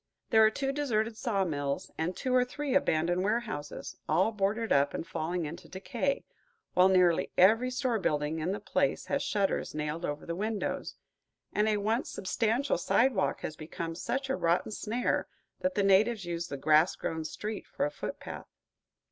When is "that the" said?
15.59-15.83